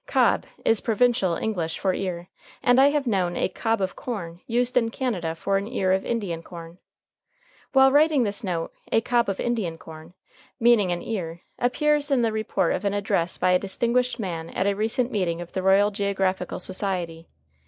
[0.07, 2.27] Cob is provincial English for ear,
[2.63, 6.03] and I have known "a cob of corn" used in Canada for an ear of
[6.07, 6.79] Indian corn.
[7.73, 10.15] While writing this note "a cob of Indian corn"
[10.59, 14.65] meaning an ear appears in the report of an address by a distinguished man at
[14.65, 17.27] a recent meeting of the Royal Geographical Society.